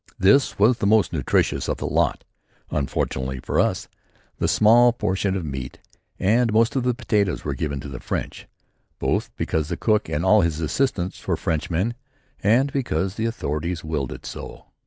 This 0.17 0.57
was 0.57 0.79
the 0.79 0.87
most 0.87 1.13
nutritious 1.13 1.67
of 1.69 1.77
the 1.77 1.85
lot. 1.85 2.23
Unfortunately 2.71 3.39
for 3.39 3.59
us, 3.59 3.87
the 4.39 4.47
small 4.47 4.91
portion 4.93 5.35
of 5.35 5.45
meat 5.45 5.77
and 6.19 6.51
most 6.51 6.75
of 6.75 6.81
the 6.81 6.95
potatoes 6.95 7.45
were 7.45 7.53
given 7.53 7.79
to 7.81 7.87
the 7.87 7.99
French, 7.99 8.47
both 8.97 9.29
because 9.35 9.67
the 9.67 9.77
cook 9.77 10.09
and 10.09 10.25
all 10.25 10.41
his 10.41 10.59
assistants 10.59 11.27
were 11.27 11.37
Frenchmen 11.37 11.93
and 12.41 12.73
because 12.73 13.13
the 13.13 13.25
authorities 13.27 13.83
willed 13.83 14.11
it 14.11 14.25
so. 14.25 14.65